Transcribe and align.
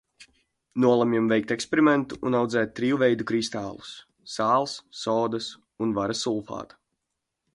Nolemjam 0.83 1.27
veikt 1.31 1.51
eksperimentu 1.55 2.17
un 2.29 2.37
audzēt 2.39 2.73
triju 2.79 2.97
veidu 3.03 3.27
kristālus- 3.31 3.91
sāls, 4.37 4.75
sodas 5.03 5.51
un 5.87 5.95
vara 5.99 6.19
sulfāta. 6.23 6.81